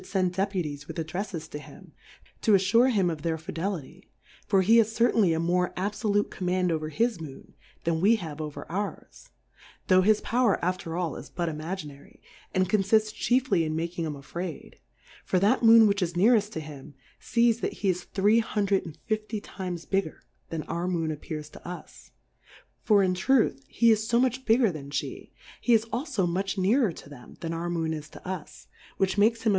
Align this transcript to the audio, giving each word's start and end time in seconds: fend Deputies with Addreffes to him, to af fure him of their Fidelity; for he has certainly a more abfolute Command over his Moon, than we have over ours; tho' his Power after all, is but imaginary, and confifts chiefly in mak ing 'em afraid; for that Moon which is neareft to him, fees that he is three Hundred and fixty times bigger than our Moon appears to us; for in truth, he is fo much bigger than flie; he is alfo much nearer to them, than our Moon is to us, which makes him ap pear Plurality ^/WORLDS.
fend 0.05 0.33
Deputies 0.33 0.87
with 0.87 0.97
Addreffes 0.97 1.47
to 1.51 1.59
him, 1.59 1.91
to 2.41 2.55
af 2.55 2.61
fure 2.63 2.89
him 2.91 3.11
of 3.11 3.21
their 3.21 3.37
Fidelity; 3.37 4.09
for 4.47 4.63
he 4.63 4.77
has 4.77 4.91
certainly 4.91 5.31
a 5.31 5.39
more 5.39 5.73
abfolute 5.77 6.31
Command 6.31 6.71
over 6.71 6.89
his 6.89 7.21
Moon, 7.21 7.53
than 7.83 8.01
we 8.01 8.15
have 8.15 8.41
over 8.41 8.65
ours; 8.71 9.29
tho' 9.89 10.01
his 10.01 10.19
Power 10.19 10.57
after 10.65 10.97
all, 10.97 11.15
is 11.17 11.29
but 11.29 11.47
imaginary, 11.47 12.19
and 12.51 12.67
confifts 12.67 13.11
chiefly 13.13 13.63
in 13.63 13.75
mak 13.75 13.99
ing 13.99 14.07
'em 14.07 14.15
afraid; 14.15 14.79
for 15.23 15.37
that 15.37 15.61
Moon 15.61 15.85
which 15.85 16.01
is 16.01 16.13
neareft 16.13 16.51
to 16.53 16.59
him, 16.59 16.95
fees 17.19 17.59
that 17.59 17.73
he 17.85 17.89
is 17.89 18.03
three 18.05 18.39
Hundred 18.39 18.83
and 18.83 18.97
fixty 19.05 19.39
times 19.39 19.85
bigger 19.85 20.23
than 20.49 20.63
our 20.63 20.87
Moon 20.87 21.11
appears 21.11 21.47
to 21.51 21.67
us; 21.67 22.09
for 22.81 23.03
in 23.03 23.13
truth, 23.13 23.63
he 23.67 23.91
is 23.91 24.09
fo 24.09 24.19
much 24.19 24.45
bigger 24.45 24.71
than 24.71 24.89
flie; 24.89 25.29
he 25.61 25.75
is 25.75 25.85
alfo 25.93 26.27
much 26.27 26.57
nearer 26.57 26.91
to 26.91 27.07
them, 27.07 27.37
than 27.41 27.53
our 27.53 27.69
Moon 27.69 27.93
is 27.93 28.09
to 28.09 28.27
us, 28.27 28.65
which 28.97 29.11
makes 29.11 29.13
him 29.13 29.13
ap 29.13 29.13
pear 29.13 29.19
Plurality 29.19 29.45
^/WORLDS. 29.45 29.49